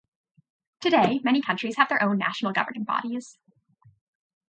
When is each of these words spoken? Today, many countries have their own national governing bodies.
Today, 0.79 1.19
many 1.23 1.43
countries 1.43 1.77
have 1.77 1.89
their 1.89 2.01
own 2.01 2.17
national 2.17 2.53
governing 2.53 2.85
bodies. 2.85 3.37